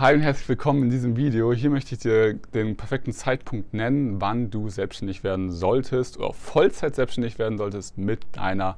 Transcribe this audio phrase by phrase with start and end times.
[0.00, 1.52] hi und herzlich willkommen in diesem Video.
[1.52, 6.94] Hier möchte ich dir den perfekten Zeitpunkt nennen, wann du selbstständig werden solltest oder Vollzeit
[6.94, 8.76] selbstständig werden solltest mit einer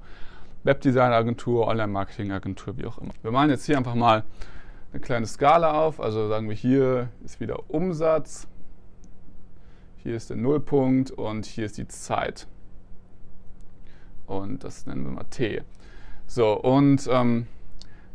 [0.65, 3.13] Webdesign-Agentur, Online-Marketing-Agentur, wie auch immer.
[3.23, 4.25] Wir malen jetzt hier einfach mal
[4.93, 6.01] eine kleine Skala auf.
[6.01, 8.49] Also sagen wir, hier ist wieder Umsatz,
[9.99, 12.49] hier ist der Nullpunkt und hier ist die Zeit.
[14.27, 15.63] Und das nennen wir mal T.
[16.27, 17.47] So, und ähm,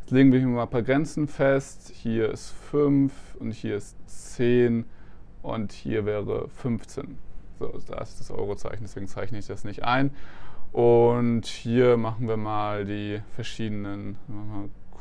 [0.08, 1.92] Jetzt legen wir hier mal ein paar Grenzen fest.
[1.94, 3.12] Hier ist 5
[3.42, 4.86] und hier ist 10
[5.42, 7.18] und hier wäre 15.
[7.60, 10.12] So, da ist das Eurozeichen, deswegen zeichne ich das nicht ein.
[10.71, 14.15] Und hier machen wir mal die verschiedenen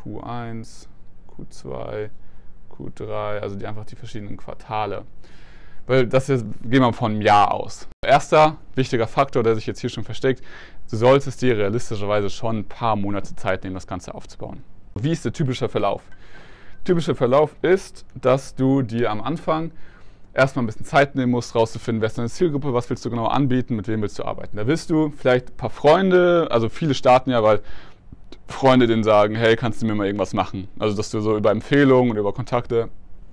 [0.04, 0.88] Q1,
[1.38, 2.10] Q2,
[2.76, 5.04] Q3, also die, einfach die verschiedenen Quartale.
[5.86, 7.86] Weil das jetzt gehen wir von einem Jahr aus.
[8.04, 10.42] Erster wichtiger Faktor, der sich jetzt hier schon versteckt,
[10.90, 14.64] du solltest dir realistischerweise schon ein paar Monate Zeit nehmen, das Ganze aufzubauen.
[14.98, 16.02] Wie ist der typische Verlauf?
[16.84, 19.72] Typischer Verlauf ist, dass du dir am Anfang
[20.32, 23.26] erstmal ein bisschen Zeit nehmen musst, rauszufinden, wer ist deine Zielgruppe, was willst du genau
[23.26, 24.56] anbieten, mit wem willst du arbeiten.
[24.56, 27.60] Da willst du vielleicht ein paar Freunde, also viele starten ja, weil
[28.48, 30.68] Freunde denen sagen, hey, kannst du mir mal irgendwas machen?
[30.78, 32.88] Also, dass du so über Empfehlungen und über Kontakte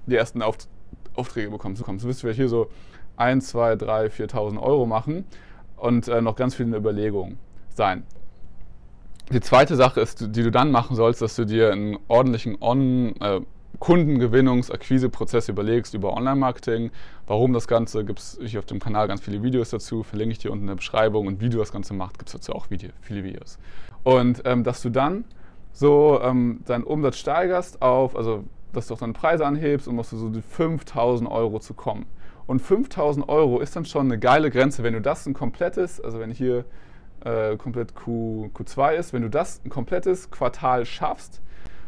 [0.05, 0.67] die ersten Auft
[1.15, 1.81] Aufträge bekommst.
[1.81, 2.69] Du willst vielleicht hier so
[3.17, 5.25] 1, 2, 3, 4.000 Euro machen
[5.77, 7.37] und äh, noch ganz viele Überlegungen
[7.69, 8.03] sein.
[9.31, 13.15] Die zweite Sache ist, die du dann machen sollst, dass du dir einen ordentlichen On-
[13.21, 13.41] äh,
[13.79, 16.91] Kundengewinnungs-, Akquiseprozess überlegst über Online-Marketing.
[17.27, 20.39] Warum das Ganze, gibt es hier auf dem Kanal ganz viele Videos dazu, verlinke ich
[20.39, 22.69] dir unten in der Beschreibung und wie du das Ganze machst, gibt es dazu auch
[22.69, 23.57] Video, viele Videos.
[24.03, 25.25] Und ähm, dass du dann
[25.71, 30.11] so ähm, deinen Umsatz steigerst auf, also dass du auch deine Preise anhebst und musst
[30.11, 32.05] du so die 5000 Euro zu kommen.
[32.45, 36.19] Und 5000 Euro ist dann schon eine geile Grenze, wenn du das ein komplettes, also
[36.19, 36.65] wenn hier
[37.25, 41.41] äh, komplett Q, Q2 ist, wenn du das ein komplettes Quartal schaffst,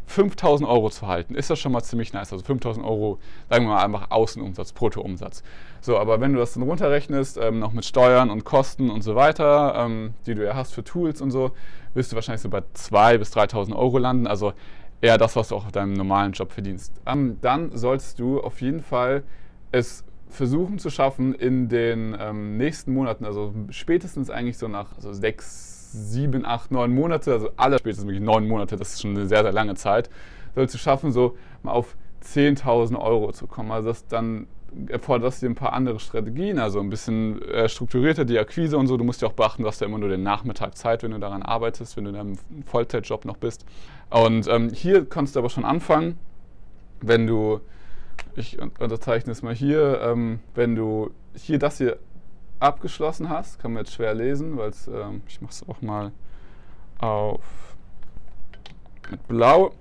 [0.07, 2.31] 5000 Euro zu halten, ist das schon mal ziemlich nice.
[2.31, 3.19] Also 5000 Euro,
[3.49, 5.43] sagen wir mal einfach Außenumsatz, Bruttoumsatz.
[5.81, 9.15] So, aber wenn du das dann runterrechnest, ähm, noch mit Steuern und Kosten und so
[9.15, 11.51] weiter, ähm, die du ja hast für Tools und so,
[11.93, 14.27] wirst du wahrscheinlich so bei 2.000 bis 3.000 Euro landen.
[14.27, 14.53] Also
[15.01, 16.93] eher das, was du auch auf deinem normalen Job verdienst.
[17.05, 19.23] Ähm, dann solltest du auf jeden Fall
[19.71, 25.13] es versuchen zu schaffen in den ähm, nächsten Monaten, also spätestens eigentlich so nach also
[25.13, 29.27] sechs, sieben, acht, neun Monate, also aller spätestens wirklich neun Monate, das ist schon eine
[29.27, 30.09] sehr, sehr lange Zeit,
[30.55, 33.71] sollst du schaffen, so mal auf 10.000 Euro zu kommen.
[33.71, 34.47] Also das dann
[34.87, 38.87] erfordert das dir ein paar andere Strategien, also ein bisschen äh, strukturierter die Akquise und
[38.87, 38.97] so.
[38.97, 41.19] Du musst ja auch beachten, du hast ja immer nur den Nachmittag Zeit, wenn du
[41.19, 43.65] daran arbeitest, wenn du in deinem Vollzeitjob noch bist.
[44.09, 46.17] Und ähm, hier kannst du aber schon anfangen,
[47.01, 47.61] wenn du
[48.37, 51.97] ich unterzeichne es mal hier, ähm, wenn du hier das hier
[52.59, 56.11] abgeschlossen hast, kann man jetzt schwer lesen, weil ähm, ich mache es auch mal
[56.99, 57.75] auf
[59.11, 59.71] mit blau.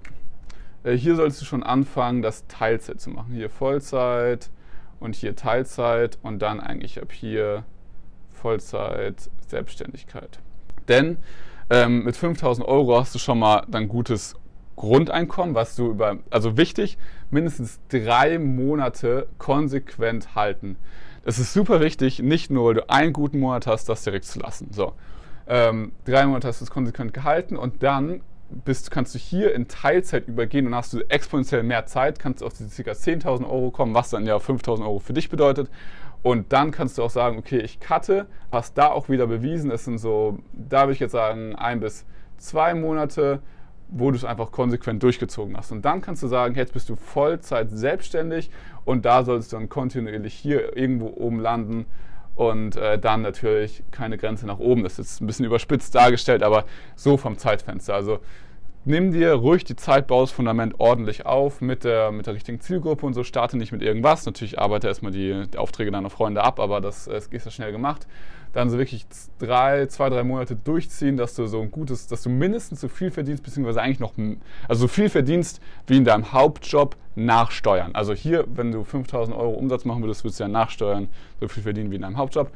[0.82, 3.34] Äh, hier sollst du schon anfangen, das Teilzeit zu machen.
[3.34, 4.50] Hier Vollzeit
[5.00, 7.64] und hier Teilzeit und dann eigentlich ab hier
[8.30, 10.40] Vollzeit Selbstständigkeit.
[10.88, 11.18] Denn
[11.70, 14.36] ähm, mit 5000 Euro hast du schon mal dann gutes
[14.76, 16.98] Grundeinkommen, was du über, also wichtig,
[17.30, 20.76] mindestens drei Monate konsequent halten.
[21.24, 24.40] Das ist super wichtig, nicht nur, weil du einen guten Monat hast, das direkt zu
[24.40, 24.68] lassen.
[24.72, 24.92] So,
[25.46, 28.20] ähm, drei Monate hast du es konsequent gehalten und dann
[28.50, 32.46] bist, kannst du hier in Teilzeit übergehen und hast du exponentiell mehr Zeit, kannst du
[32.46, 32.92] auf diese ca.
[32.92, 35.70] 10.000 Euro kommen, was dann ja 5.000 Euro für dich bedeutet.
[36.22, 39.84] Und dann kannst du auch sagen, okay, ich cutte, hast da auch wieder bewiesen, es
[39.84, 42.06] sind so, da würde ich jetzt sagen, ein bis
[42.38, 43.40] zwei Monate,
[43.96, 45.70] wo du es einfach konsequent durchgezogen hast.
[45.70, 48.50] Und dann kannst du sagen, jetzt bist du Vollzeit selbstständig
[48.84, 51.86] und da solltest du dann kontinuierlich hier irgendwo oben landen
[52.34, 54.82] und äh, dann natürlich keine Grenze nach oben.
[54.82, 56.64] Das ist jetzt ein bisschen überspitzt dargestellt, aber
[56.96, 57.94] so vom Zeitfenster.
[57.94, 58.18] Also
[58.84, 62.60] nimm dir ruhig die Zeit, baue das Fundament ordentlich auf mit der, mit der richtigen
[62.60, 63.24] Zielgruppe und so.
[63.24, 64.26] Starte nicht mit irgendwas.
[64.26, 67.72] Natürlich arbeite erstmal die, die Aufträge deiner Freunde ab, aber das, das ist ja schnell
[67.72, 68.06] gemacht.
[68.52, 69.06] Dann so wirklich
[69.40, 73.10] drei, zwei, drei Monate durchziehen, dass du so ein gutes, dass du mindestens so viel
[73.10, 74.12] verdienst, beziehungsweise eigentlich noch,
[74.68, 77.94] also so viel verdienst wie in deinem Hauptjob nach Steuern.
[77.94, 81.08] Also hier, wenn du 5000 Euro Umsatz machen würdest, würdest du ja nachsteuern
[81.40, 82.52] so viel verdienen wie in deinem Hauptjob.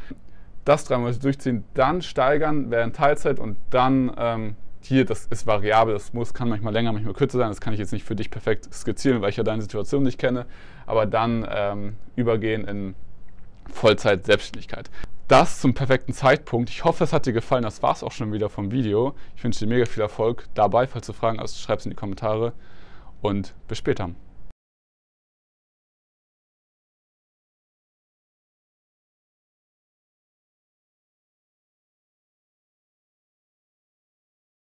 [0.64, 5.94] Das drei Monate durchziehen, dann steigern während Teilzeit und dann ähm, hier, das ist variabel,
[5.94, 7.48] das muss, kann manchmal länger, manchmal kürzer sein.
[7.48, 10.18] Das kann ich jetzt nicht für dich perfekt skizzieren, weil ich ja deine Situation nicht
[10.18, 10.46] kenne.
[10.86, 12.94] Aber dann ähm, übergehen in
[13.72, 14.90] Vollzeit Selbstständigkeit.
[15.26, 16.70] Das zum perfekten Zeitpunkt.
[16.70, 17.62] Ich hoffe, es hat dir gefallen.
[17.62, 19.14] Das war es auch schon wieder vom Video.
[19.36, 20.86] Ich wünsche dir mega viel Erfolg dabei.
[20.86, 22.54] Falls du Fragen hast, schreib es in die Kommentare
[23.20, 24.10] und bis später.